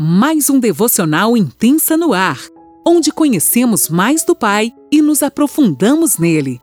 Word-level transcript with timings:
mais 0.00 0.48
um 0.48 0.60
devocional 0.60 1.36
intensa 1.36 1.96
no 1.96 2.12
ar, 2.12 2.38
onde 2.86 3.10
conhecemos 3.10 3.88
mais 3.88 4.24
do 4.24 4.32
Pai 4.32 4.72
e 4.92 5.02
nos 5.02 5.24
aprofundamos 5.24 6.18
nele. 6.18 6.60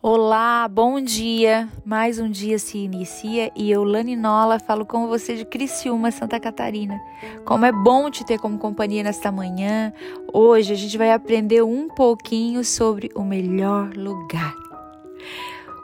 Olá, 0.00 0.66
bom 0.66 0.98
dia! 0.98 1.68
Mais 1.84 2.18
um 2.18 2.30
dia 2.30 2.58
se 2.58 2.78
inicia 2.78 3.52
e 3.54 3.70
eu, 3.70 3.84
Lani 3.84 4.16
Nola, 4.16 4.58
falo 4.58 4.86
com 4.86 5.08
você 5.08 5.36
de 5.36 5.44
Criciúma, 5.44 6.10
Santa 6.10 6.40
Catarina. 6.40 6.98
Como 7.44 7.66
é 7.66 7.72
bom 7.72 8.10
te 8.10 8.24
ter 8.24 8.38
como 8.38 8.56
companhia 8.56 9.02
nesta 9.02 9.30
manhã. 9.30 9.92
Hoje 10.32 10.72
a 10.72 10.76
gente 10.76 10.96
vai 10.96 11.12
aprender 11.12 11.62
um 11.62 11.86
pouquinho 11.88 12.64
sobre 12.64 13.10
o 13.14 13.22
melhor 13.22 13.92
lugar. 13.94 14.54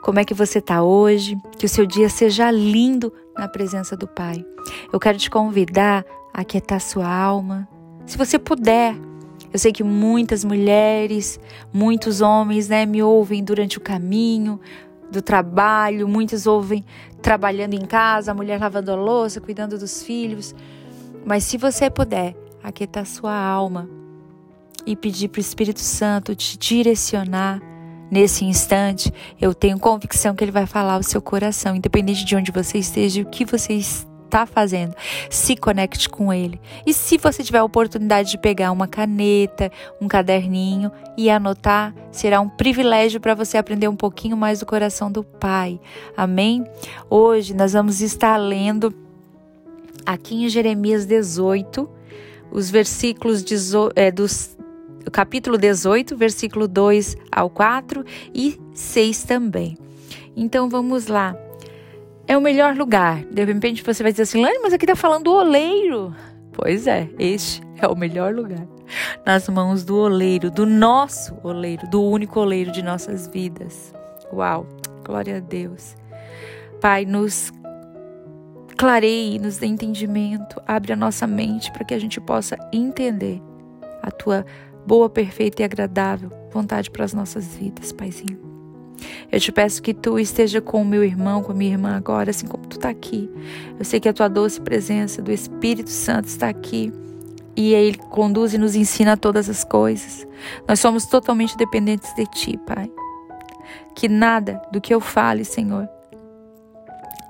Como 0.01 0.19
é 0.19 0.25
que 0.25 0.33
você 0.33 0.57
está 0.57 0.81
hoje? 0.81 1.37
Que 1.59 1.67
o 1.67 1.69
seu 1.69 1.85
dia 1.85 2.09
seja 2.09 2.49
lindo 2.49 3.13
na 3.37 3.47
presença 3.47 3.95
do 3.95 4.07
Pai. 4.07 4.45
Eu 4.91 4.99
quero 4.99 5.17
te 5.17 5.29
convidar 5.29 6.05
a 6.33 6.41
aquietar 6.41 6.79
sua 6.79 7.07
alma. 7.07 7.67
Se 8.05 8.17
você 8.17 8.37
puder, 8.39 8.95
eu 9.51 9.59
sei 9.59 9.71
que 9.71 9.83
muitas 9.83 10.43
mulheres, 10.43 11.39
muitos 11.73 12.21
homens, 12.21 12.69
né, 12.69 12.85
me 12.85 13.01
ouvem 13.01 13.43
durante 13.43 13.77
o 13.77 13.81
caminho 13.81 14.59
do 15.11 15.21
trabalho, 15.21 16.07
muitos 16.07 16.47
ouvem 16.47 16.83
trabalhando 17.21 17.73
em 17.73 17.85
casa, 17.85 18.31
a 18.31 18.35
mulher 18.35 18.59
lavando 18.59 18.91
a 18.91 18.95
louça, 18.95 19.39
cuidando 19.39 19.77
dos 19.77 20.03
filhos. 20.03 20.53
Mas 21.25 21.43
se 21.43 21.57
você 21.57 21.89
puder, 21.89 22.35
aquietar 22.63 23.05
sua 23.05 23.35
alma 23.35 23.89
e 24.85 24.95
pedir 24.95 25.29
para 25.29 25.39
o 25.39 25.41
Espírito 25.41 25.79
Santo 25.79 26.35
te 26.35 26.57
direcionar 26.57 27.61
Nesse 28.09 28.45
instante, 28.45 29.11
eu 29.41 29.53
tenho 29.53 29.79
convicção 29.79 30.35
que 30.35 30.43
Ele 30.43 30.51
vai 30.51 30.65
falar 30.65 30.93
ao 30.93 31.03
seu 31.03 31.21
coração, 31.21 31.75
independente 31.75 32.23
de 32.23 32.35
onde 32.35 32.51
você 32.51 32.77
esteja 32.77 33.19
e 33.19 33.23
o 33.23 33.25
que 33.25 33.45
você 33.45 33.73
está 33.73 34.45
fazendo. 34.45 34.93
Se 35.29 35.55
conecte 35.55 36.07
com 36.09 36.31
Ele. 36.31 36.59
E 36.85 36.93
se 36.93 37.17
você 37.17 37.43
tiver 37.43 37.59
a 37.59 37.63
oportunidade 37.63 38.31
de 38.31 38.37
pegar 38.37 38.71
uma 38.71 38.87
caneta, 38.87 39.71
um 39.99 40.07
caderninho 40.07 40.91
e 41.17 41.29
anotar, 41.29 41.93
será 42.11 42.39
um 42.41 42.49
privilégio 42.49 43.19
para 43.19 43.33
você 43.33 43.57
aprender 43.57 43.87
um 43.87 43.95
pouquinho 43.95 44.37
mais 44.37 44.59
do 44.59 44.65
coração 44.65 45.11
do 45.11 45.23
Pai. 45.23 45.79
Amém? 46.15 46.63
Hoje 47.09 47.53
nós 47.53 47.73
vamos 47.73 48.01
estar 48.01 48.37
lendo 48.37 48.93
aqui 50.05 50.45
em 50.45 50.49
Jeremias 50.49 51.05
18 51.05 51.89
os 52.51 52.69
versículos 52.69 53.43
é, 53.95 54.11
dos 54.11 54.54
capítulo 55.11 55.57
18, 55.57 56.15
versículo 56.15 56.67
2 56.67 57.15
ao 57.31 57.49
4 57.49 58.03
e 58.33 58.59
6 58.73 59.23
também. 59.23 59.77
Então 60.35 60.69
vamos 60.69 61.07
lá. 61.07 61.35
É 62.27 62.37
o 62.37 62.41
melhor 62.41 62.75
lugar. 62.75 63.23
De 63.25 63.43
repente 63.43 63.83
você 63.83 64.01
vai 64.01 64.11
dizer 64.11 64.23
assim, 64.23 64.41
Lani, 64.41 64.59
mas 64.61 64.73
aqui 64.73 64.85
está 64.85 64.95
falando 64.95 65.25
do 65.25 65.33
oleiro. 65.33 66.13
Pois 66.51 66.87
é, 66.87 67.09
este 67.19 67.61
é 67.81 67.87
o 67.87 67.95
melhor 67.95 68.33
lugar. 68.33 68.65
Nas 69.25 69.47
mãos 69.49 69.83
do 69.83 69.97
oleiro, 69.97 70.49
do 70.49 70.65
nosso 70.65 71.37
oleiro, 71.43 71.87
do 71.89 72.01
único 72.01 72.39
oleiro 72.39 72.71
de 72.71 72.81
nossas 72.81 73.27
vidas. 73.27 73.93
Uau, 74.31 74.65
glória 75.03 75.37
a 75.37 75.39
Deus. 75.39 75.95
Pai, 76.81 77.05
nos 77.05 77.51
clareie, 78.77 79.39
nos 79.39 79.57
dê 79.57 79.67
entendimento, 79.67 80.61
abre 80.67 80.93
a 80.93 80.95
nossa 80.95 81.25
mente 81.25 81.71
para 81.71 81.85
que 81.85 81.93
a 81.93 81.99
gente 81.99 82.19
possa 82.19 82.57
entender 82.71 83.41
a 84.01 84.11
tua 84.11 84.45
boa, 84.85 85.09
perfeita 85.09 85.61
e 85.61 85.65
agradável 85.65 86.29
vontade 86.51 86.89
para 86.89 87.03
as 87.03 87.13
nossas 87.13 87.55
vidas, 87.55 87.91
Paizinho. 87.91 88.39
Eu 89.31 89.39
te 89.39 89.51
peço 89.51 89.81
que 89.81 89.93
tu 89.93 90.17
esteja 90.17 90.61
com 90.61 90.81
o 90.81 90.85
meu 90.85 91.03
irmão, 91.03 91.43
com 91.43 91.51
a 91.51 91.55
minha 91.55 91.71
irmã 91.71 91.95
agora, 91.95 92.29
assim 92.29 92.47
como 92.47 92.65
tu 92.65 92.77
está 92.77 92.89
aqui. 92.89 93.29
Eu 93.77 93.83
sei 93.83 93.99
que 93.99 94.07
a 94.07 94.13
tua 94.13 94.29
doce 94.29 94.61
presença 94.61 95.21
do 95.21 95.31
Espírito 95.31 95.89
Santo 95.89 96.27
está 96.27 96.47
aqui 96.47 96.93
e 97.55 97.73
ele 97.73 97.97
conduz 97.97 98.53
e 98.53 98.57
nos 98.57 98.75
ensina 98.75 99.17
todas 99.17 99.49
as 99.49 99.63
coisas. 99.63 100.25
Nós 100.67 100.79
somos 100.79 101.05
totalmente 101.05 101.57
dependentes 101.57 102.13
de 102.15 102.25
ti, 102.27 102.57
Pai. 102.65 102.89
Que 103.95 104.07
nada 104.07 104.61
do 104.71 104.81
que 104.81 104.93
eu 104.93 104.99
fale, 104.99 105.43
Senhor, 105.43 105.87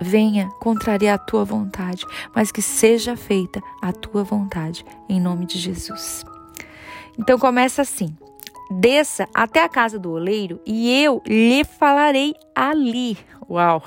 venha 0.01 0.49
contrariar 0.59 1.15
a 1.15 1.19
tua 1.19 1.45
vontade, 1.45 2.05
mas 2.35 2.51
que 2.51 2.61
seja 2.61 3.15
feita 3.15 3.61
a 3.81 3.91
tua 3.91 4.23
vontade, 4.23 4.85
em 5.07 5.19
nome 5.19 5.45
de 5.45 5.57
Jesus. 5.57 6.23
Então 7.17 7.37
começa 7.37 7.81
assim: 7.81 8.15
desça 8.69 9.27
até 9.33 9.63
a 9.63 9.69
casa 9.69 9.99
do 9.99 10.11
oleiro 10.11 10.59
e 10.65 11.03
eu 11.03 11.21
lhe 11.25 11.63
falarei 11.63 12.33
ali. 12.53 13.17
Uau! 13.49 13.83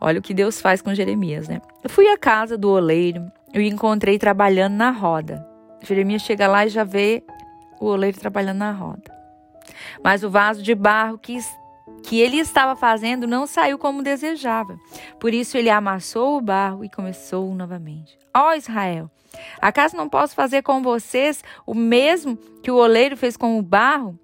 Olha 0.00 0.18
o 0.18 0.22
que 0.22 0.32
Deus 0.32 0.60
faz 0.60 0.80
com 0.80 0.94
Jeremias, 0.94 1.46
né? 1.46 1.60
Eu 1.82 1.90
fui 1.90 2.08
à 2.08 2.16
casa 2.16 2.56
do 2.56 2.70
oleiro 2.70 3.30
e 3.52 3.58
o 3.58 3.62
encontrei 3.62 4.18
trabalhando 4.18 4.74
na 4.74 4.90
roda. 4.90 5.46
Jeremias 5.82 6.22
chega 6.22 6.48
lá 6.48 6.64
e 6.64 6.70
já 6.70 6.84
vê 6.84 7.22
o 7.78 7.86
oleiro 7.86 8.18
trabalhando 8.18 8.58
na 8.58 8.72
roda. 8.72 9.20
Mas 10.02 10.22
o 10.22 10.30
vaso 10.30 10.62
de 10.62 10.74
barro 10.74 11.18
que, 11.18 11.38
que 12.02 12.20
ele 12.20 12.38
estava 12.38 12.74
fazendo 12.74 13.26
não 13.26 13.46
saiu 13.46 13.78
como 13.78 14.02
desejava. 14.02 14.78
Por 15.18 15.32
isso 15.32 15.56
ele 15.56 15.70
amassou 15.70 16.36
o 16.36 16.40
barro 16.40 16.84
e 16.84 16.90
começou 16.90 17.54
novamente. 17.54 18.18
Ó 18.34 18.54
Israel, 18.54 19.10
Acaso 19.60 19.96
não 19.96 20.08
posso 20.08 20.34
fazer 20.34 20.62
com 20.62 20.82
vocês 20.82 21.42
o 21.66 21.74
mesmo 21.74 22.36
que 22.62 22.70
o 22.70 22.76
oleiro 22.76 23.16
fez 23.16 23.36
com 23.36 23.58
o 23.58 23.62
barro? 23.62 24.18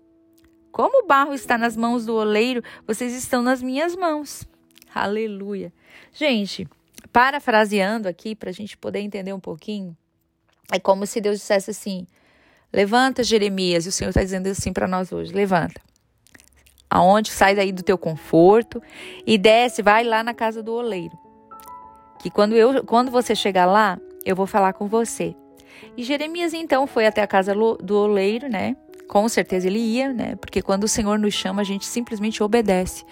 Como 0.73 1.05
o 1.05 1.07
barro 1.07 1.33
está 1.33 1.57
nas 1.57 1.77
mãos 1.77 2.05
do 2.05 2.15
oleiro, 2.15 2.63
vocês 2.87 3.15
estão 3.15 3.43
nas 3.43 3.63
minhas 3.63 3.97
mãos. 3.97 4.47
Aleluia. 4.95 5.73
Gente, 6.13 6.69
parafraseando 7.13 8.09
aqui 8.09 8.35
para 8.35 8.51
a 8.51 8.53
gente 8.53 8.77
poder 8.77 9.01
entender 9.01 9.33
um 9.33 9.41
pouquinho, 9.41 9.97
é 10.73 10.79
como 10.79 11.07
se 11.07 11.21
Deus 11.21 11.39
dissesse 11.39 11.71
assim: 11.71 12.07
Levanta, 12.73 13.23
Jeremias, 13.23 13.87
e 13.87 13.89
o 13.89 13.93
Senhor 13.93 14.11
está 14.11 14.23
dizendo 14.23 14.49
assim 14.49 14.73
para 14.73 14.89
nós 14.89 15.13
hoje: 15.13 15.33
Levanta. 15.33 15.81
Aonde 16.91 17.31
sai 17.31 17.55
daí 17.55 17.73
do 17.73 17.83
teu 17.83 17.99
conforto 17.99 18.81
e 19.27 19.37
desce, 19.37 19.83
vai 19.83 20.05
lá 20.05 20.23
na 20.23 20.33
casa 20.33 20.63
do 20.63 20.73
oleiro. 20.73 21.19
Que 22.19 22.31
quando 22.31 22.55
eu, 22.55 22.85
quando 22.85 23.11
você 23.11 23.35
chegar 23.35 23.67
lá, 23.67 23.99
eu 24.25 24.35
vou 24.35 24.47
falar 24.47 24.73
com 24.73 24.87
você. 24.87 25.37
E 25.97 26.03
Jeremias 26.03 26.55
então 26.55 26.87
foi 26.87 27.07
até 27.07 27.23
a 27.23 27.27
casa 27.27 27.55
do 27.55 27.97
oleiro, 27.97 28.49
né? 28.49 28.77
Com 29.09 29.29
certeza 29.29 29.67
ele 29.67 29.79
ia, 29.79 30.13
né? 30.13 30.37
Porque 30.37 30.63
quando 30.63 30.85
o 30.85 30.89
Senhor 30.89 31.19
nos 31.19 31.35
chama, 31.35 31.61
a 31.61 31.65
gente 31.65 31.87
simplesmente 31.87 32.43
obedece. 32.43 33.05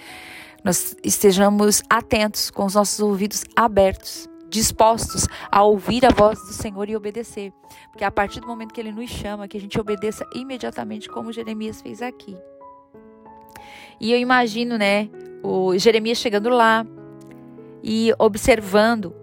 Nós 0.64 0.96
estejamos 1.04 1.82
atentos, 1.90 2.50
com 2.50 2.64
os 2.64 2.74
nossos 2.74 2.98
ouvidos 2.98 3.44
abertos, 3.54 4.28
dispostos 4.48 5.28
a 5.50 5.62
ouvir 5.62 6.06
a 6.06 6.10
voz 6.10 6.38
do 6.38 6.52
Senhor 6.52 6.88
e 6.88 6.96
obedecer. 6.96 7.52
Porque 7.90 8.04
a 8.04 8.10
partir 8.10 8.40
do 8.40 8.46
momento 8.46 8.72
que 8.72 8.80
ele 8.80 8.92
nos 8.92 9.10
chama, 9.10 9.46
que 9.46 9.56
a 9.56 9.60
gente 9.60 9.78
obedeça 9.78 10.24
imediatamente, 10.34 11.08
como 11.08 11.32
Jeremias 11.32 11.82
fez 11.82 12.00
aqui. 12.00 12.34
E 14.00 14.12
eu 14.12 14.18
imagino, 14.18 14.76
né, 14.76 15.08
o 15.42 15.76
Jeremias 15.78 16.18
chegando 16.18 16.48
lá 16.48 16.86
e 17.82 18.12
observando 18.18 19.14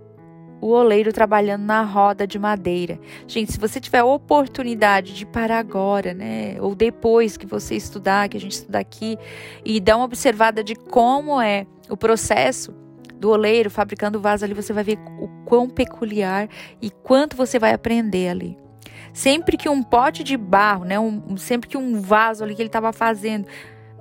o 0.61 0.67
oleiro 0.67 1.11
trabalhando 1.11 1.63
na 1.63 1.81
roda 1.81 2.27
de 2.27 2.37
madeira. 2.37 2.99
Gente, 3.27 3.51
se 3.51 3.59
você 3.59 3.79
tiver 3.79 4.03
oportunidade 4.03 5.15
de 5.15 5.25
parar 5.25 5.57
agora, 5.57 6.13
né, 6.13 6.57
ou 6.61 6.75
depois 6.75 7.35
que 7.35 7.47
você 7.47 7.75
estudar, 7.75 8.29
que 8.29 8.37
a 8.37 8.39
gente 8.39 8.51
estuda 8.51 8.77
aqui, 8.77 9.17
e 9.65 9.79
dar 9.79 9.97
uma 9.97 10.05
observada 10.05 10.63
de 10.63 10.75
como 10.75 11.41
é 11.41 11.65
o 11.89 11.97
processo 11.97 12.73
do 13.15 13.31
oleiro 13.31 13.69
fabricando 13.69 14.19
o 14.19 14.21
vaso 14.21 14.45
ali, 14.45 14.53
você 14.53 14.71
vai 14.71 14.83
ver 14.83 14.99
o 15.19 15.27
quão 15.45 15.67
peculiar 15.67 16.47
e 16.79 16.91
quanto 16.91 17.35
você 17.35 17.57
vai 17.57 17.73
aprender 17.73 18.29
ali. 18.29 18.57
Sempre 19.13 19.57
que 19.57 19.67
um 19.67 19.83
pote 19.83 20.23
de 20.23 20.37
barro, 20.37 20.85
né, 20.85 20.99
um, 20.99 21.35
sempre 21.37 21.67
que 21.67 21.77
um 21.77 21.99
vaso 21.99 22.43
ali 22.43 22.55
que 22.55 22.61
ele 22.61 22.69
estava 22.69 22.93
fazendo 22.93 23.47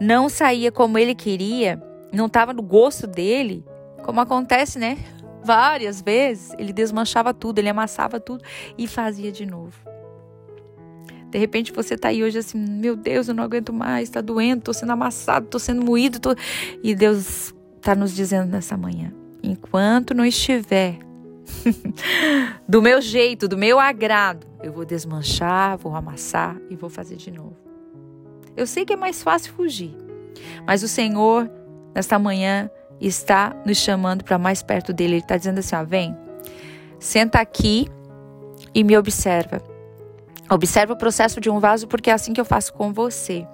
não 0.01 0.31
saía 0.31 0.73
como 0.73 0.97
ele 0.97 1.15
queria, 1.15 1.81
não 2.11 2.27
estava 2.27 2.55
no 2.55 2.63
gosto 2.63 3.07
dele, 3.07 3.65
como 4.03 4.19
acontece, 4.21 4.79
né? 4.79 4.99
Várias 5.45 6.01
vezes 6.01 6.55
ele 6.59 6.73
desmanchava 6.73 7.35
tudo, 7.35 7.59
ele 7.59 7.69
amassava 7.69 8.19
tudo 8.19 8.43
e 8.79 8.87
fazia 8.87 9.31
de 9.31 9.45
novo. 9.45 9.79
De 11.31 11.39
repente 11.39 11.71
você 11.73 11.97
tá 11.97 12.09
aí 12.09 12.25
hoje 12.25 12.39
assim, 12.39 12.59
meu 12.59 12.97
Deus, 12.97 13.29
eu 13.29 13.35
não 13.35 13.45
aguento 13.45 13.73
mais, 13.73 14.11
tá 14.11 14.21
doendo, 14.21 14.63
tô 14.63 14.73
sendo 14.73 14.93
amassado, 14.93 15.47
tô 15.47 15.59
sendo 15.59 15.85
moído, 15.85 16.19
tô... 16.19 16.35
e 16.83 16.95
Deus 16.95 17.55
tá 17.81 17.95
nos 17.95 18.15
dizendo 18.15 18.51
nessa 18.51 18.77
manhã, 18.77 19.13
enquanto 19.43 20.13
não 20.13 20.25
estiver 20.25 20.99
do 22.69 22.83
meu 22.83 23.01
jeito, 23.01 23.47
do 23.47 23.57
meu 23.57 23.79
agrado, 23.79 24.47
eu 24.63 24.73
vou 24.73 24.85
desmanchar, 24.85 25.79
vou 25.79 25.95
amassar 25.95 26.57
e 26.69 26.75
vou 26.75 26.91
fazer 26.91 27.17
de 27.17 27.31
novo. 27.31 27.70
Eu 28.61 28.67
sei 28.67 28.85
que 28.85 28.93
é 28.93 28.97
mais 28.97 29.23
fácil 29.23 29.55
fugir, 29.55 29.97
mas 30.67 30.83
o 30.83 30.89
Senhor 30.89 31.51
nesta 31.95 32.19
manhã 32.19 32.71
está 33.01 33.57
nos 33.65 33.79
chamando 33.79 34.23
para 34.23 34.37
mais 34.37 34.63
perto 34.63 34.93
dele. 34.93 35.15
Ele 35.15 35.23
está 35.23 35.39
dizendo 35.39 35.61
assim: 35.61 35.75
ó, 35.75 35.83
vem, 35.83 36.15
senta 36.99 37.41
aqui 37.41 37.89
e 38.75 38.85
me 38.85 38.99
observa. 38.99 39.63
Observe 40.51 40.93
o 40.93 40.97
processo 40.97 41.41
de 41.41 41.49
um 41.49 41.59
vaso, 41.59 41.89
porque 41.89 42.11
é 42.11 42.13
assim 42.13 42.35
que 42.35 42.41
eu 42.41 42.45
faço 42.45 42.75
com 42.75 42.93
você. 42.93 43.47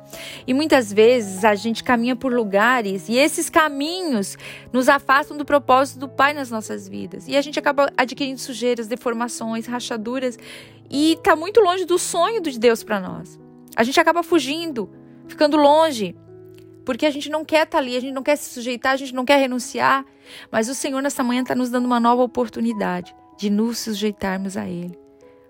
E 0.45 0.53
muitas 0.53 0.93
vezes 0.93 1.45
a 1.45 1.55
gente 1.55 1.85
caminha 1.85 2.17
por 2.17 2.33
lugares 2.33 3.09
e 3.09 3.17
esses 3.17 3.49
caminhos 3.49 4.37
nos 4.73 4.89
afastam 4.89 5.37
do 5.37 5.45
propósito 5.45 6.01
do 6.01 6.09
Pai 6.09 6.33
nas 6.33 6.51
nossas 6.51 6.89
vidas. 6.89 7.29
E 7.29 7.37
a 7.37 7.43
gente 7.43 7.61
acaba 7.61 7.93
adquirindo 7.97 8.41
sujeiras, 8.41 8.89
deformações, 8.89 9.67
rachaduras 9.67 10.37
e 10.91 11.13
está 11.13 11.37
muito 11.37 11.61
longe 11.61 11.85
do 11.85 11.97
sonho 11.97 12.41
de 12.41 12.59
Deus 12.59 12.83
para 12.83 12.99
nós. 12.99 13.46
A 13.77 13.85
gente 13.85 14.01
acaba 14.01 14.23
fugindo, 14.23 14.91
ficando 15.29 15.57
longe, 15.57 16.17
porque 16.85 17.05
a 17.05 17.11
gente 17.11 17.29
não 17.29 17.45
quer 17.45 17.65
estar 17.65 17.73
tá 17.73 17.79
ali, 17.79 17.97
a 17.97 18.01
gente 18.01 18.15
não 18.15 18.23
quer 18.23 18.37
se 18.37 18.49
sujeitar, 18.49 18.93
a 18.93 18.97
gente 18.97 19.15
não 19.15 19.25
quer 19.25 19.37
renunciar. 19.37 20.05
Mas 20.51 20.69
o 20.69 20.75
Senhor 20.75 21.03
nessa 21.03 21.23
manhã 21.23 21.43
está 21.43 21.55
nos 21.55 21.69
dando 21.69 21.85
uma 21.85 22.01
nova 22.01 22.23
oportunidade 22.23 23.15
de 23.37 23.51
nos 23.51 23.79
sujeitarmos 23.79 24.57
a 24.57 24.67
Ele. 24.67 24.99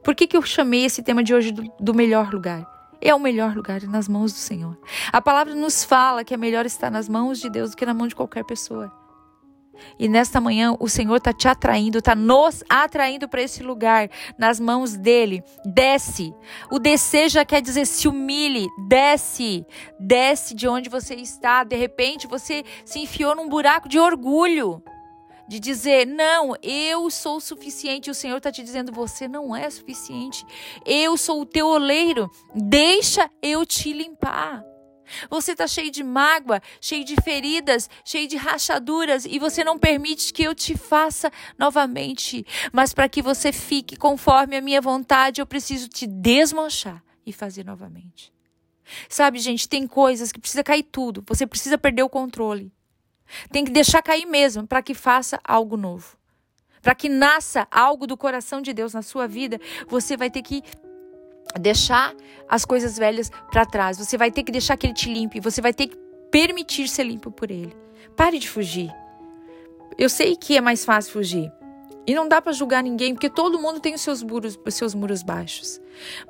Por 0.02 0.14
que, 0.14 0.26
que 0.26 0.36
eu 0.36 0.42
chamei 0.42 0.84
esse 0.84 1.02
tema 1.02 1.22
de 1.22 1.34
hoje 1.34 1.52
do, 1.52 1.62
do 1.78 1.94
melhor 1.94 2.32
lugar? 2.32 2.66
É 3.00 3.14
o 3.14 3.20
melhor 3.20 3.54
lugar 3.54 3.82
nas 3.82 4.08
mãos 4.08 4.32
do 4.32 4.38
Senhor. 4.38 4.76
A 5.12 5.20
palavra 5.20 5.54
nos 5.54 5.84
fala 5.84 6.24
que 6.24 6.34
é 6.34 6.36
melhor 6.36 6.66
estar 6.66 6.90
nas 6.90 7.08
mãos 7.08 7.38
de 7.38 7.50
Deus 7.50 7.70
do 7.70 7.76
que 7.76 7.86
na 7.86 7.94
mão 7.94 8.08
de 8.08 8.14
qualquer 8.14 8.44
pessoa. 8.44 8.92
E 9.98 10.08
nesta 10.08 10.40
manhã 10.40 10.74
o 10.78 10.88
Senhor 10.88 11.16
está 11.16 11.32
te 11.32 11.48
atraindo, 11.48 11.98
está 11.98 12.14
nos 12.14 12.62
atraindo 12.68 13.28
para 13.28 13.42
esse 13.42 13.62
lugar, 13.62 14.08
nas 14.38 14.60
mãos 14.60 14.94
dele. 14.94 15.42
Desce. 15.64 16.34
O 16.70 16.78
descer 16.78 17.28
já 17.28 17.44
quer 17.44 17.60
dizer 17.60 17.86
se 17.86 18.08
humilhe. 18.08 18.66
Desce. 18.88 19.64
Desce 19.98 20.54
de 20.54 20.68
onde 20.68 20.88
você 20.88 21.14
está. 21.14 21.64
De 21.64 21.76
repente 21.76 22.26
você 22.26 22.64
se 22.84 22.98
enfiou 22.98 23.34
num 23.34 23.48
buraco 23.48 23.88
de 23.88 23.98
orgulho 23.98 24.82
de 25.48 25.60
dizer, 25.60 26.06
não, 26.06 26.56
eu 26.62 27.08
sou 27.10 27.40
suficiente. 27.40 28.10
O 28.10 28.14
Senhor 28.14 28.38
está 28.38 28.50
te 28.50 28.62
dizendo, 28.62 28.92
você 28.92 29.28
não 29.28 29.54
é 29.54 29.68
suficiente. 29.70 30.44
Eu 30.84 31.16
sou 31.16 31.40
o 31.40 31.46
teu 31.46 31.68
oleiro, 31.68 32.30
deixa 32.54 33.30
eu 33.40 33.64
te 33.64 33.92
limpar. 33.92 34.64
Você 35.30 35.52
está 35.52 35.66
cheio 35.66 35.90
de 35.90 36.02
mágoa, 36.02 36.60
cheio 36.80 37.04
de 37.04 37.16
feridas, 37.22 37.88
cheio 38.04 38.28
de 38.28 38.36
rachaduras 38.36 39.24
e 39.24 39.38
você 39.38 39.64
não 39.64 39.78
permite 39.78 40.32
que 40.32 40.42
eu 40.42 40.54
te 40.54 40.76
faça 40.76 41.30
novamente. 41.58 42.44
Mas 42.72 42.92
para 42.92 43.08
que 43.08 43.22
você 43.22 43.52
fique 43.52 43.96
conforme 43.96 44.56
a 44.56 44.60
minha 44.60 44.80
vontade, 44.80 45.40
eu 45.40 45.46
preciso 45.46 45.88
te 45.88 46.06
desmanchar 46.06 47.02
e 47.24 47.32
fazer 47.32 47.64
novamente. 47.64 48.32
Sabe, 49.08 49.38
gente, 49.38 49.68
tem 49.68 49.86
coisas 49.86 50.30
que 50.30 50.38
precisa 50.38 50.62
cair 50.62 50.84
tudo. 50.84 51.24
Você 51.26 51.46
precisa 51.46 51.76
perder 51.76 52.02
o 52.02 52.08
controle. 52.08 52.72
Tem 53.50 53.64
que 53.64 53.72
deixar 53.72 54.02
cair 54.02 54.26
mesmo 54.26 54.66
para 54.66 54.82
que 54.82 54.94
faça 54.94 55.40
algo 55.44 55.76
novo. 55.76 56.16
Para 56.80 56.94
que 56.94 57.08
nasça 57.08 57.66
algo 57.68 58.06
do 58.06 58.16
coração 58.16 58.62
de 58.62 58.72
Deus 58.72 58.94
na 58.94 59.02
sua 59.02 59.26
vida, 59.26 59.60
você 59.88 60.16
vai 60.16 60.30
ter 60.30 60.42
que 60.42 60.62
deixar 61.58 62.14
as 62.48 62.64
coisas 62.64 62.96
velhas 62.96 63.30
para 63.50 63.66
trás. 63.66 63.98
Você 63.98 64.16
vai 64.16 64.30
ter 64.30 64.42
que 64.42 64.52
deixar 64.52 64.76
que 64.76 64.86
ele 64.86 64.94
te 64.94 65.12
limpe. 65.12 65.40
Você 65.40 65.60
vai 65.60 65.72
ter 65.72 65.88
que 65.88 65.96
permitir 66.30 66.88
ser 66.88 67.04
limpo 67.04 67.30
por 67.30 67.50
ele. 67.50 67.74
Pare 68.16 68.38
de 68.38 68.48
fugir. 68.48 68.90
Eu 69.98 70.08
sei 70.08 70.36
que 70.36 70.56
é 70.56 70.60
mais 70.60 70.84
fácil 70.84 71.12
fugir. 71.12 71.52
E 72.06 72.14
não 72.14 72.28
dá 72.28 72.40
para 72.40 72.52
julgar 72.52 72.82
ninguém, 72.84 73.14
porque 73.14 73.28
todo 73.28 73.58
mundo 73.58 73.80
tem 73.80 73.94
os 73.94 74.00
seus 74.00 74.22
muros, 74.22 74.58
os 74.64 74.74
seus 74.74 74.94
muros 74.94 75.22
baixos. 75.22 75.80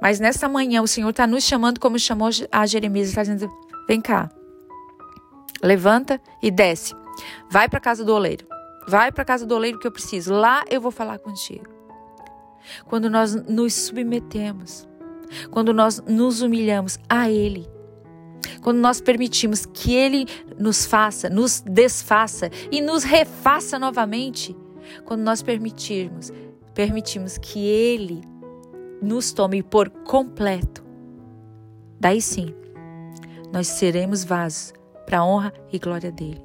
Mas 0.00 0.18
nessa 0.18 0.48
manhã 0.48 0.80
o 0.80 0.86
Senhor 0.86 1.10
está 1.10 1.26
nos 1.26 1.44
chamando 1.44 1.78
como 1.78 1.98
chamou 1.98 2.30
a 2.50 2.66
Jeremias, 2.66 3.08
está 3.08 3.22
dizendo: 3.22 3.52
vem 3.86 4.00
cá, 4.00 4.30
Levanta 5.62 6.20
e 6.42 6.50
desce. 6.50 6.94
Vai 7.50 7.68
para 7.68 7.80
casa 7.80 8.04
do 8.04 8.14
oleiro. 8.14 8.46
Vai 8.86 9.10
para 9.10 9.24
casa 9.24 9.46
do 9.46 9.54
oleiro 9.54 9.78
que 9.78 9.86
eu 9.86 9.92
preciso. 9.92 10.32
Lá 10.34 10.64
eu 10.70 10.80
vou 10.80 10.90
falar 10.90 11.18
contigo. 11.18 11.66
Quando 12.86 13.08
nós 13.08 13.34
nos 13.34 13.74
submetemos, 13.74 14.88
quando 15.50 15.72
nós 15.72 16.02
nos 16.06 16.42
humilhamos 16.42 16.98
a 17.08 17.30
Ele, 17.30 17.68
quando 18.60 18.78
nós 18.78 19.00
permitimos 19.00 19.66
que 19.66 19.94
Ele 19.94 20.26
nos 20.58 20.86
faça, 20.86 21.28
nos 21.28 21.60
desfaça 21.60 22.50
e 22.70 22.80
nos 22.80 23.04
refaça 23.04 23.78
novamente, 23.78 24.56
quando 25.04 25.22
nós 25.22 25.42
permitirmos, 25.42 26.32
permitimos 26.74 27.38
que 27.38 27.58
Ele 27.58 28.22
nos 29.02 29.32
tome 29.32 29.62
por 29.62 29.88
completo, 29.90 30.84
daí 32.00 32.20
sim, 32.20 32.54
nós 33.52 33.68
seremos 33.68 34.24
vasos 34.24 34.72
para 35.04 35.18
a 35.18 35.24
honra 35.24 35.52
e 35.72 35.78
glória 35.78 36.10
dele. 36.10 36.44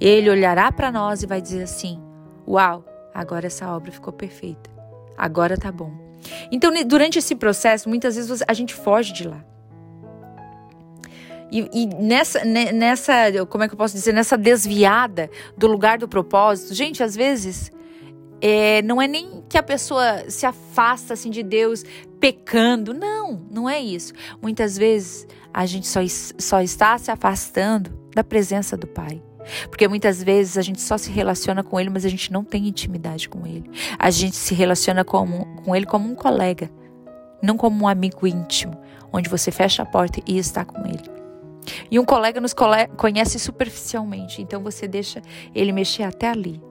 Ele 0.00 0.30
olhará 0.30 0.70
para 0.72 0.90
nós 0.90 1.22
e 1.22 1.26
vai 1.26 1.40
dizer 1.40 1.62
assim: 1.62 2.00
Uau, 2.46 2.84
agora 3.14 3.46
essa 3.46 3.70
obra 3.74 3.92
ficou 3.92 4.12
perfeita. 4.12 4.70
Agora 5.16 5.56
tá 5.56 5.70
bom. 5.70 6.07
Então, 6.50 6.72
durante 6.86 7.18
esse 7.18 7.34
processo, 7.34 7.88
muitas 7.88 8.16
vezes 8.16 8.42
a 8.46 8.52
gente 8.52 8.74
foge 8.74 9.12
de 9.12 9.26
lá. 9.26 9.44
E, 11.50 11.68
e, 11.72 11.86
nessa, 11.86 12.44
nessa, 12.44 13.46
como 13.48 13.64
é 13.64 13.68
que 13.68 13.74
eu 13.74 13.78
posso 13.78 13.94
dizer, 13.94 14.12
nessa 14.12 14.36
desviada 14.36 15.30
do 15.56 15.66
lugar 15.66 15.98
do 15.98 16.06
propósito, 16.06 16.74
gente, 16.74 17.02
às 17.02 17.16
vezes 17.16 17.72
é, 18.40 18.82
não 18.82 19.00
é 19.00 19.08
nem 19.08 19.42
que 19.48 19.56
a 19.56 19.62
pessoa 19.62 20.28
se 20.28 20.44
afasta 20.44 21.14
assim 21.14 21.30
de 21.30 21.42
Deus 21.42 21.84
pecando, 22.20 22.92
não, 22.92 23.40
não 23.50 23.68
é 23.68 23.80
isso. 23.80 24.12
Muitas 24.42 24.76
vezes 24.76 25.26
a 25.52 25.64
gente 25.64 25.86
só, 25.86 26.00
só 26.38 26.60
está 26.60 26.98
se 26.98 27.10
afastando 27.10 27.98
da 28.14 28.22
presença 28.22 28.76
do 28.76 28.86
Pai. 28.86 29.22
Porque 29.68 29.88
muitas 29.88 30.22
vezes 30.22 30.58
a 30.58 30.62
gente 30.62 30.80
só 30.80 30.98
se 30.98 31.10
relaciona 31.10 31.62
com 31.62 31.78
Ele, 31.78 31.90
mas 31.90 32.04
a 32.04 32.08
gente 32.08 32.32
não 32.32 32.44
tem 32.44 32.68
intimidade 32.68 33.28
com 33.28 33.46
Ele. 33.46 33.70
A 33.98 34.10
gente 34.10 34.36
se 34.36 34.54
relaciona 34.54 35.04
com, 35.04 35.44
com 35.64 35.74
Ele 35.74 35.86
como 35.86 36.10
um 36.10 36.14
colega, 36.14 36.70
não 37.42 37.56
como 37.56 37.84
um 37.84 37.88
amigo 37.88 38.26
íntimo, 38.26 38.78
onde 39.12 39.28
você 39.28 39.50
fecha 39.50 39.82
a 39.82 39.86
porta 39.86 40.20
e 40.26 40.38
está 40.38 40.64
com 40.64 40.86
Ele. 40.86 41.18
E 41.90 41.98
um 41.98 42.04
colega 42.04 42.40
nos 42.40 42.54
conhece 42.96 43.38
superficialmente, 43.38 44.40
então 44.40 44.62
você 44.62 44.88
deixa 44.88 45.20
ele 45.54 45.70
mexer 45.70 46.02
até 46.02 46.28
ali. 46.28 46.62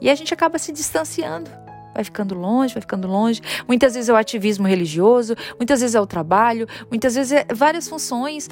E 0.00 0.10
a 0.10 0.14
gente 0.14 0.34
acaba 0.34 0.58
se 0.58 0.70
distanciando 0.70 1.63
vai 1.94 2.04
ficando 2.04 2.34
longe, 2.34 2.74
vai 2.74 2.80
ficando 2.80 3.06
longe. 3.06 3.40
Muitas 3.66 3.94
vezes 3.94 4.08
é 4.08 4.12
o 4.12 4.16
ativismo 4.16 4.66
religioso, 4.66 5.36
muitas 5.56 5.80
vezes 5.80 5.94
é 5.94 6.00
o 6.00 6.06
trabalho, 6.06 6.66
muitas 6.90 7.14
vezes 7.14 7.32
é 7.32 7.46
várias 7.54 7.88
funções. 7.88 8.50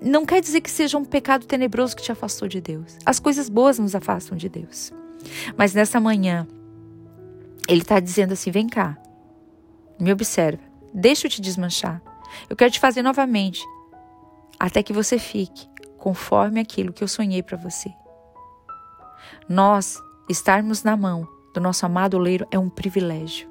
Não 0.00 0.24
quer 0.24 0.40
dizer 0.40 0.60
que 0.60 0.70
seja 0.70 0.96
um 0.96 1.04
pecado 1.04 1.44
tenebroso 1.44 1.96
que 1.96 2.02
te 2.02 2.12
afastou 2.12 2.46
de 2.46 2.60
Deus. 2.60 2.96
As 3.04 3.18
coisas 3.18 3.48
boas 3.48 3.78
nos 3.78 3.94
afastam 3.94 4.38
de 4.38 4.48
Deus. 4.48 4.92
Mas 5.56 5.74
nessa 5.74 5.98
manhã, 6.00 6.46
ele 7.68 7.82
está 7.82 7.98
dizendo 7.98 8.32
assim: 8.32 8.50
vem 8.50 8.68
cá, 8.68 8.96
me 9.98 10.12
observa, 10.12 10.62
deixa 10.92 11.26
eu 11.26 11.30
te 11.30 11.40
desmanchar. 11.40 12.00
Eu 12.48 12.56
quero 12.56 12.70
te 12.70 12.80
fazer 12.80 13.02
novamente, 13.02 13.62
até 14.58 14.82
que 14.82 14.92
você 14.92 15.18
fique 15.18 15.68
conforme 15.98 16.60
aquilo 16.60 16.92
que 16.92 17.02
eu 17.02 17.08
sonhei 17.08 17.42
para 17.42 17.56
você. 17.56 17.90
Nós 19.48 19.98
estarmos 20.28 20.82
na 20.82 20.96
mão 20.96 21.28
do 21.54 21.60
nosso 21.60 21.86
amado 21.86 22.14
oleiro 22.14 22.46
é 22.50 22.58
um 22.58 22.68
privilégio. 22.68 23.48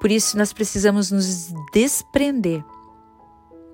Por 0.00 0.10
isso, 0.10 0.38
nós 0.38 0.52
precisamos 0.52 1.10
nos 1.10 1.52
desprender 1.72 2.64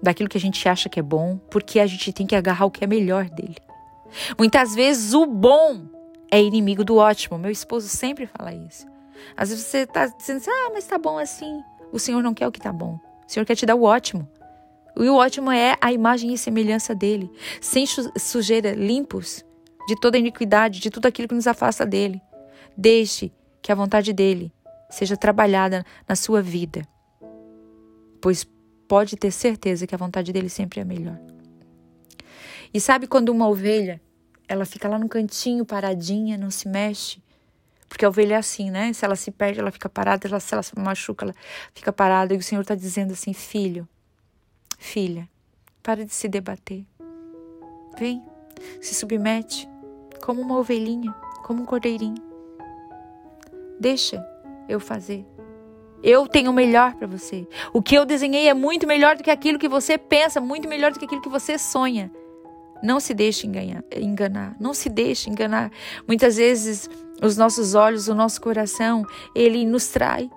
daquilo 0.03 0.29
que 0.29 0.39
a 0.39 0.41
gente 0.41 0.69
acha 0.69 0.89
que 0.89 0.99
é 0.99 1.03
bom, 1.03 1.39
porque 1.51 1.79
a 1.81 1.87
gente 1.87 2.12
tem 2.12 2.27
que 2.27 2.35
agarrar 2.35 2.67
o 2.67 2.71
que 2.71 2.85
é 2.85 2.87
melhor 2.87 3.29
dele. 3.29 3.57
Muitas 4.39 4.75
vezes 4.75 5.15
o 5.15 5.27
bom 5.27 5.87
é 6.31 6.43
inimigo 6.43 6.85
do 6.85 6.97
ótimo. 6.97 7.39
Meu 7.39 7.51
esposo 7.51 7.89
sempre 7.89 8.27
fala 8.27 8.55
isso. 8.55 8.87
Às 9.37 9.51
vezes 9.51 9.65
você 9.65 9.79
está 9.79 10.07
dizendo 10.07 10.39
assim, 10.39 10.51
ah, 10.51 10.71
mas 10.73 10.87
tá 10.87 10.99
bom 10.99 11.19
assim. 11.19 11.61
O 11.93 11.99
Senhor 11.99 12.23
não 12.23 12.35
quer 12.35 12.47
o 12.47 12.53
que 12.53 12.61
tá 12.61 12.73
bom. 12.73 12.99
O 13.27 13.31
Senhor 13.31 13.45
quer 13.45 13.57
te 13.57 13.67
dar 13.67 13.75
o 13.75 13.83
ótimo. 13.83 14.29
E 14.97 15.09
o 15.09 15.17
ótimo 15.17 15.51
é 15.51 15.77
a 15.81 15.93
imagem 15.93 16.33
e 16.33 16.39
semelhança 16.39 16.95
dele, 16.95 17.31
sem 17.61 17.85
sujeira, 17.87 18.73
limpos 18.73 19.45
de 19.87 19.95
toda 20.01 20.19
iniquidade, 20.19 20.81
de 20.81 20.91
tudo 20.91 21.07
aquilo 21.07 21.29
que 21.29 21.35
nos 21.35 21.47
afasta 21.47 21.87
dele. 21.87 22.21
Deixe 22.81 23.33
que 23.61 23.73
a 23.73 23.75
vontade 23.75 24.13
dele 24.13 24.53
seja 24.89 25.17
trabalhada 25.17 25.85
na 26.09 26.15
sua 26.15 26.41
vida, 26.41 26.87
pois 28.21 28.47
pode 28.87 29.17
ter 29.17 29.33
certeza 29.33 29.85
que 29.85 29.97
a 29.97 29.99
vontade 29.99 30.33
dele 30.33 30.49
sempre 30.49 30.81
é 30.81 30.85
melhor. 30.85 31.19
E 32.73 32.81
sabe 32.81 33.09
quando 33.09 33.31
uma 33.31 33.49
ovelha, 33.49 34.01
ela 34.47 34.65
fica 34.65 34.89
lá 34.89 34.97
no 34.97 35.09
cantinho 35.09 35.67
paradinha, 35.67 36.39
não 36.39 36.53
se 36.53 36.69
mexe? 36.69 37.21
Porque 37.89 38.05
a 38.05 38.09
ovelha 38.09 38.35
é 38.35 38.39
assim, 38.39 38.71
né? 38.71 38.93
Se 38.93 39.05
ela 39.05 39.17
se 39.17 39.33
perde, 39.33 39.59
ela 39.59 39.73
fica 39.73 39.89
parada, 39.89 40.29
ela, 40.29 40.39
se 40.39 40.55
ela 40.55 40.63
se 40.63 40.79
machuca, 40.79 41.25
ela 41.25 41.35
fica 41.75 41.93
parada. 41.93 42.33
E 42.33 42.37
o 42.37 42.43
Senhor 42.43 42.61
está 42.61 42.77
dizendo 42.77 43.13
assim: 43.13 43.33
filho, 43.33 43.89
filha, 44.79 45.29
para 45.83 46.05
de 46.05 46.15
se 46.15 46.29
debater. 46.29 46.87
Vem, 47.99 48.23
se 48.81 48.95
submete 48.95 49.69
como 50.23 50.41
uma 50.41 50.59
ovelhinha, 50.59 51.13
como 51.43 51.63
um 51.63 51.67
cordeirinho. 51.67 52.28
Deixa 53.81 54.25
eu 54.69 54.81
fazer. 54.81 55.25
Eu 56.03 56.27
tenho 56.27 56.51
o 56.51 56.55
melhor 56.55 56.95
para 56.95 57.07
você. 57.07 57.47
O 57.73 57.83
que 57.83 57.97
eu 57.97 58.05
desenhei 58.05 58.49
é 58.49 58.55
muito 58.55 58.87
melhor 58.87 59.17
do 59.17 59.25
que 59.25 59.31
aquilo 59.31 59.59
que 59.59 59.69
você 59.69 59.99
pensa, 59.99 60.41
muito 60.41 60.69
melhor 60.69 60.93
do 60.93 60.99
que 60.99 61.05
aquilo 61.05 61.23
que 61.23 61.29
você 61.29 61.59
sonha. 61.59 62.11
Não 62.83 63.01
se 63.01 63.13
deixe 63.13 63.47
enganar, 63.97 64.55
não 64.61 64.73
se 64.73 64.89
deixe 64.89 65.29
enganar. 65.29 65.73
Muitas 66.07 66.37
vezes 66.37 66.89
os 67.21 67.37
nossos 67.37 67.75
olhos, 67.75 68.07
o 68.07 68.15
nosso 68.15 68.41
coração, 68.41 69.05
ele 69.35 69.67
nos 69.67 69.89
trai. 69.89 70.31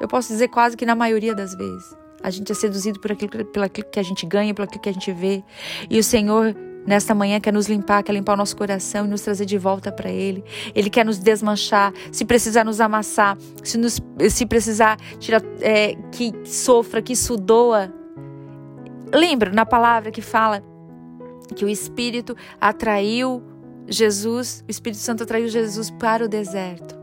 Eu 0.00 0.08
posso 0.08 0.28
dizer 0.28 0.48
quase 0.48 0.76
que 0.76 0.86
na 0.86 0.94
maioria 0.94 1.34
das 1.34 1.54
vezes. 1.54 1.94
A 2.22 2.30
gente 2.30 2.50
é 2.52 2.54
seduzido 2.54 3.00
por 3.00 3.12
aquilo, 3.12 3.44
pelo 3.46 3.68
que 3.68 4.00
a 4.00 4.02
gente 4.02 4.24
ganha, 4.24 4.54
pelo 4.54 4.68
que 4.68 4.88
a 4.88 4.92
gente 4.92 5.12
vê. 5.12 5.42
E 5.90 5.98
o 5.98 6.04
Senhor, 6.04 6.56
nesta 6.86 7.14
manhã, 7.14 7.40
quer 7.40 7.52
nos 7.52 7.68
limpar, 7.68 8.02
quer 8.02 8.12
limpar 8.12 8.34
o 8.34 8.36
nosso 8.36 8.56
coração 8.56 9.04
e 9.04 9.08
nos 9.08 9.22
trazer 9.22 9.44
de 9.44 9.58
volta 9.58 9.90
para 9.92 10.10
Ele. 10.10 10.44
Ele 10.74 10.90
quer 10.90 11.04
nos 11.04 11.18
desmanchar, 11.18 11.92
se 12.10 12.24
precisar 12.24 12.64
nos 12.64 12.80
amassar, 12.80 13.36
se, 13.62 13.78
nos, 13.78 14.00
se 14.30 14.46
precisar 14.46 14.96
tirar, 15.18 15.42
é, 15.60 15.94
que 16.10 16.32
sofra, 16.44 17.02
que 17.02 17.12
isso 17.12 17.36
doa. 17.36 17.92
Lembra 19.12 19.50
na 19.52 19.66
palavra 19.66 20.10
que 20.10 20.22
fala 20.22 20.62
que 21.54 21.64
o 21.64 21.68
Espírito 21.68 22.36
atraiu 22.60 23.42
Jesus, 23.86 24.64
o 24.66 24.70
Espírito 24.70 25.00
Santo 25.00 25.22
atraiu 25.22 25.48
Jesus 25.48 25.90
para 25.90 26.24
o 26.24 26.28
deserto. 26.28 27.00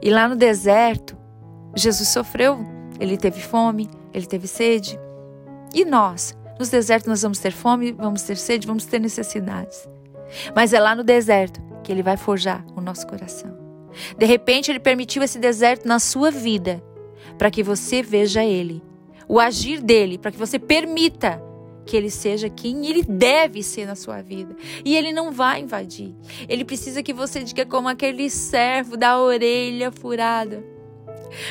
E 0.00 0.10
lá 0.10 0.28
no 0.28 0.36
deserto, 0.36 1.16
Jesus 1.74 2.08
sofreu 2.08 2.74
ele 2.98 3.16
teve 3.16 3.40
fome, 3.40 3.88
ele 4.12 4.26
teve 4.26 4.46
sede. 4.46 4.98
E 5.74 5.84
nós? 5.84 6.36
Nos 6.58 6.68
desertos 6.68 7.08
nós 7.08 7.22
vamos 7.22 7.38
ter 7.38 7.52
fome, 7.52 7.92
vamos 7.92 8.22
ter 8.22 8.36
sede, 8.36 8.66
vamos 8.66 8.84
ter 8.86 9.00
necessidades. 9.00 9.88
Mas 10.54 10.72
é 10.72 10.80
lá 10.80 10.94
no 10.94 11.04
deserto 11.04 11.60
que 11.82 11.92
ele 11.92 12.02
vai 12.02 12.16
forjar 12.16 12.64
o 12.76 12.80
nosso 12.80 13.06
coração. 13.06 13.56
De 14.18 14.26
repente, 14.26 14.70
ele 14.70 14.80
permitiu 14.80 15.22
esse 15.22 15.38
deserto 15.38 15.86
na 15.86 15.98
sua 15.98 16.30
vida 16.30 16.82
para 17.38 17.50
que 17.50 17.62
você 17.62 18.02
veja 18.02 18.44
ele, 18.44 18.82
o 19.28 19.38
agir 19.38 19.80
dele, 19.80 20.18
para 20.18 20.30
que 20.30 20.38
você 20.38 20.58
permita 20.58 21.42
que 21.84 21.96
ele 21.96 22.10
seja 22.10 22.48
quem 22.48 22.86
ele 22.86 23.02
deve 23.02 23.62
ser 23.62 23.86
na 23.86 23.94
sua 23.94 24.22
vida. 24.22 24.56
E 24.84 24.96
ele 24.96 25.12
não 25.12 25.30
vai 25.30 25.60
invadir. 25.60 26.14
Ele 26.48 26.64
precisa 26.64 27.02
que 27.02 27.12
você 27.12 27.42
diga 27.42 27.66
como 27.66 27.88
aquele 27.88 28.30
servo 28.30 28.96
da 28.96 29.20
orelha 29.20 29.92
furada. 29.92 30.64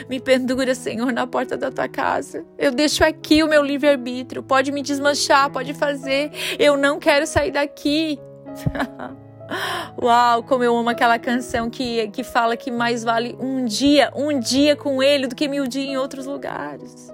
Me 0.10 0.20
pendura, 0.20 0.76
Senhor, 0.76 1.12
na 1.12 1.28
porta 1.28 1.58
da 1.58 1.72
tua 1.72 1.88
casa. 1.88 2.46
Eu 2.58 2.72
deixo 2.72 3.04
aqui 3.04 3.44
o 3.44 3.48
meu 3.48 3.64
livre-arbítrio. 3.64 4.44
Pode 4.44 4.72
me 4.72 4.82
desmanchar, 4.82 5.50
pode 5.52 5.74
fazer. 5.74 6.32
Eu 6.58 6.78
não 6.78 7.00
quero 7.00 7.26
sair 7.28 7.52
daqui. 7.52 8.20
Uau, 10.02 10.44
como 10.44 10.64
eu 10.64 10.76
amo 10.76 10.90
aquela 10.90 11.20
canção 11.20 11.70
que, 11.70 12.08
que 12.10 12.24
fala 12.24 12.58
que 12.58 12.72
mais 12.72 13.04
vale 13.04 13.36
um 13.40 13.66
dia, 13.66 14.12
um 14.16 14.40
dia 14.40 14.76
com 14.76 15.04
Ele 15.04 15.28
do 15.28 15.36
que 15.36 15.48
mil 15.48 15.68
dias 15.68 15.86
em 15.86 15.98
outros 15.98 16.26
lugares. 16.26 17.12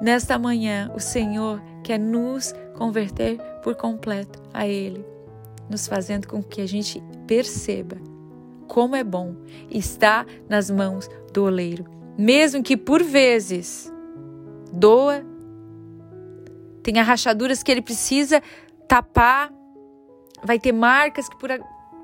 Nesta 0.00 0.38
manhã, 0.38 0.90
o 0.94 1.00
Senhor 1.00 1.60
quer 1.82 1.98
nos 1.98 2.54
converter 2.74 3.38
por 3.62 3.74
completo 3.74 4.40
a 4.52 4.66
Ele, 4.66 5.04
nos 5.68 5.88
fazendo 5.88 6.28
com 6.28 6.42
que 6.42 6.60
a 6.60 6.68
gente 6.68 7.02
perceba 7.26 7.96
como 8.76 8.94
é 8.94 9.02
bom 9.02 9.34
estar 9.70 10.26
nas 10.50 10.70
mãos 10.70 11.08
do 11.32 11.44
oleiro, 11.44 11.86
mesmo 12.18 12.62
que 12.62 12.76
por 12.76 13.02
vezes 13.02 13.90
doa, 14.70 15.24
tenha 16.82 17.02
rachaduras 17.02 17.62
que 17.62 17.72
ele 17.72 17.80
precisa 17.80 18.42
tapar, 18.86 19.50
vai 20.42 20.58
ter 20.58 20.72
marcas 20.72 21.26
que 21.26 21.38
por, 21.38 21.48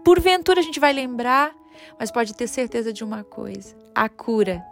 porventura 0.03 0.61
a 0.61 0.63
gente 0.63 0.81
vai 0.81 0.95
lembrar, 0.95 1.55
mas 2.01 2.11
pode 2.11 2.35
ter 2.35 2.47
certeza 2.47 2.91
de 2.91 3.05
uma 3.05 3.23
coisa: 3.23 3.77
a 3.95 4.09
cura, 4.09 4.65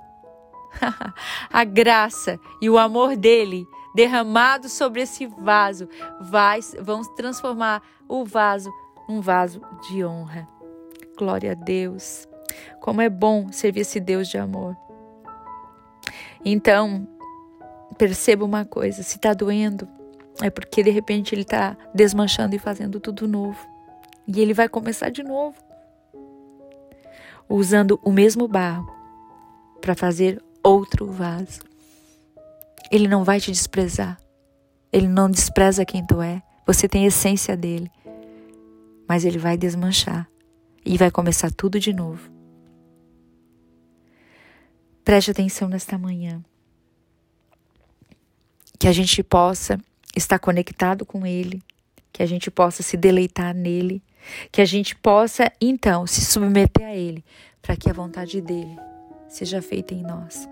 a 1.53 1.65
graça 1.65 2.41
e 2.63 2.71
o 2.71 2.79
amor 2.79 3.15
dele 3.15 3.67
derramado 3.95 4.71
sobre 4.71 5.03
esse 5.03 5.27
vaso 5.27 5.87
vai, 6.19 6.61
vão 6.81 7.03
transformar 7.15 7.83
o 8.09 8.25
vaso 8.25 8.73
num 9.07 9.21
vaso 9.21 9.61
de 9.87 10.03
honra. 10.03 10.60
Glória 11.21 11.53
a 11.53 11.55
Deus. 11.55 12.27
Como 12.81 13.03
é 13.03 13.11
bom 13.11 13.53
servir 13.53 13.81
esse 13.81 14.01
Deus 14.01 14.27
de 14.27 14.39
amor. 14.39 14.75
Então, 16.43 17.07
perceba 17.99 18.43
uma 18.43 18.65
coisa: 18.65 19.03
se 19.03 19.17
está 19.17 19.35
doendo, 19.35 19.87
é 20.41 20.49
porque 20.49 20.83
de 20.83 20.89
repente 20.89 21.35
ele 21.35 21.43
está 21.43 21.77
desmanchando 21.95 22.57
e 22.57 22.59
fazendo 22.59 22.99
tudo 22.99 23.29
novo. 23.29 23.59
E 24.27 24.41
ele 24.41 24.55
vai 24.55 24.67
começar 24.67 25.11
de 25.11 25.23
novo, 25.23 25.55
usando 27.47 28.01
o 28.03 28.11
mesmo 28.11 28.49
barro 28.49 28.91
para 29.79 29.95
fazer 29.95 30.43
outro 30.65 31.07
vaso. 31.07 31.61
Ele 32.91 33.07
não 33.07 33.25
vai 33.25 33.41
te 33.41 33.53
desprezar. 33.53 34.19
Ele 34.91 35.07
não 35.07 35.31
despreza 35.31 35.85
quem 35.85 36.03
tu 36.03 36.23
é. 36.23 36.43
Você 36.67 36.89
tem 36.89 37.05
a 37.05 37.09
essência 37.09 37.55
dele. 37.59 37.91
Mas 39.07 39.27
ele 39.27 39.39
vai 39.39 39.59
desmanchar 39.59 40.31
e 40.85 40.97
vai 40.97 41.11
começar 41.11 41.51
tudo 41.51 41.79
de 41.79 41.93
novo. 41.93 42.31
Preste 45.05 45.31
atenção 45.31 45.69
nesta 45.69 45.99
manhã. 45.99 46.43
Que 48.79 48.89
a 48.89 48.93
gente 48.93 49.23
possa 49.23 49.79
estar 50.17 50.39
conectado 50.39 51.05
com 51.05 51.27
Ele, 51.27 51.63
que 52.13 52.23
a 52.23 52.27
gente 52.27 52.51
possa 52.51 52.83
se 52.83 52.97
deleitar 52.97 53.55
nele, 53.55 54.03
que 54.51 54.61
a 54.61 54.65
gente 54.65 54.97
possa 54.97 55.51
então 55.61 56.07
se 56.07 56.25
submeter 56.25 56.87
a 56.87 56.95
Ele, 56.95 57.25
para 57.61 57.77
que 57.77 57.91
a 57.91 57.93
vontade 57.93 58.41
dele 58.41 58.77
seja 59.29 59.61
feita 59.63 59.95
em 59.95 60.03
nós. 60.03 60.49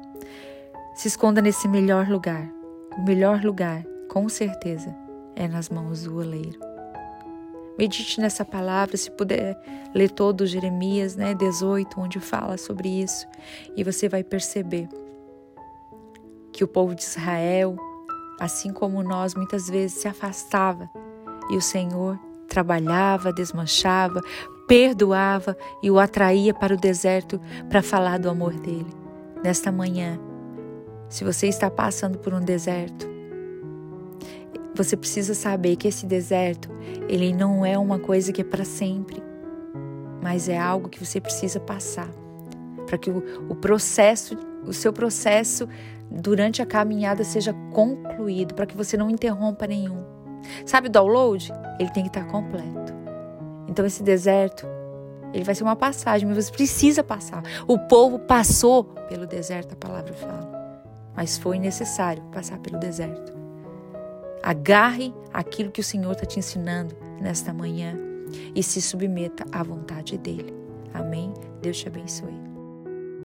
Se 0.94 1.08
esconda 1.08 1.40
nesse 1.40 1.68
melhor 1.68 2.08
lugar. 2.08 2.48
O 2.96 3.02
melhor 3.02 3.44
lugar, 3.44 3.84
com 4.08 4.28
certeza, 4.28 4.92
é 5.36 5.46
nas 5.46 5.68
mãos 5.68 6.02
do 6.02 6.16
oleiro. 6.16 6.67
Medite 7.78 8.20
nessa 8.20 8.44
palavra, 8.44 8.96
se 8.96 9.10
puder 9.10 9.56
ler 9.94 10.10
todo 10.10 10.46
Jeremias, 10.46 11.14
né, 11.14 11.32
18, 11.32 12.00
onde 12.00 12.18
fala 12.18 12.56
sobre 12.58 12.88
isso, 12.88 13.26
e 13.76 13.84
você 13.84 14.08
vai 14.08 14.24
perceber 14.24 14.88
que 16.52 16.64
o 16.64 16.68
povo 16.68 16.94
de 16.94 17.02
Israel, 17.02 17.76
assim 18.40 18.72
como 18.72 19.02
nós, 19.02 19.34
muitas 19.34 19.68
vezes 19.68 19.98
se 19.98 20.08
afastava 20.08 20.90
e 21.50 21.56
o 21.56 21.62
Senhor 21.62 22.18
trabalhava, 22.48 23.32
desmanchava, 23.32 24.20
perdoava 24.66 25.56
e 25.82 25.90
o 25.90 26.00
atraía 26.00 26.52
para 26.52 26.74
o 26.74 26.76
deserto 26.76 27.40
para 27.68 27.82
falar 27.82 28.18
do 28.18 28.28
amor 28.28 28.54
dele. 28.54 28.92
Nesta 29.42 29.70
manhã, 29.70 30.18
se 31.08 31.22
você 31.22 31.46
está 31.46 31.70
passando 31.70 32.18
por 32.18 32.34
um 32.34 32.40
deserto, 32.40 33.17
você 34.78 34.96
precisa 34.96 35.34
saber 35.34 35.76
que 35.76 35.88
esse 35.88 36.06
deserto, 36.06 36.70
ele 37.08 37.32
não 37.32 37.66
é 37.66 37.76
uma 37.76 37.98
coisa 37.98 38.32
que 38.32 38.40
é 38.40 38.44
para 38.44 38.64
sempre, 38.64 39.22
mas 40.22 40.48
é 40.48 40.58
algo 40.58 40.88
que 40.88 41.04
você 41.04 41.20
precisa 41.20 41.58
passar 41.60 42.08
para 42.86 42.96
que 42.96 43.10
o, 43.10 43.22
o 43.50 43.54
processo, 43.54 44.36
o 44.64 44.72
seu 44.72 44.92
processo 44.92 45.68
durante 46.10 46.62
a 46.62 46.66
caminhada 46.66 47.22
seja 47.22 47.52
concluído, 47.72 48.54
para 48.54 48.66
que 48.66 48.76
você 48.76 48.96
não 48.96 49.10
interrompa 49.10 49.66
nenhum. 49.66 50.02
Sabe 50.64 50.88
o 50.88 50.90
download? 50.90 51.52
Ele 51.78 51.90
tem 51.90 52.04
que 52.04 52.08
estar 52.08 52.24
completo. 52.24 52.94
Então 53.68 53.84
esse 53.84 54.02
deserto, 54.02 54.66
ele 55.34 55.44
vai 55.44 55.54
ser 55.54 55.62
uma 55.62 55.76
passagem, 55.76 56.26
mas 56.26 56.46
você 56.46 56.52
precisa 56.52 57.04
passar. 57.04 57.42
O 57.66 57.78
povo 57.78 58.18
passou 58.18 58.84
pelo 59.08 59.26
deserto, 59.26 59.74
a 59.74 59.76
palavra 59.76 60.14
fala. 60.14 60.56
Mas 61.14 61.36
foi 61.36 61.58
necessário 61.58 62.22
passar 62.32 62.58
pelo 62.60 62.78
deserto. 62.78 63.37
Agarre 64.42 65.12
aquilo 65.32 65.70
que 65.70 65.80
o 65.80 65.84
Senhor 65.84 66.12
está 66.12 66.26
te 66.26 66.38
ensinando 66.38 66.96
nesta 67.20 67.52
manhã 67.52 67.96
e 68.54 68.62
se 68.62 68.80
submeta 68.80 69.44
à 69.52 69.62
vontade 69.62 70.16
dele. 70.18 70.54
Amém? 70.94 71.32
Deus 71.60 71.78
te 71.78 71.88
abençoe. 71.88 72.47